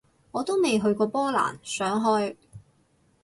[0.31, 2.35] 我都未去過波蘭，想去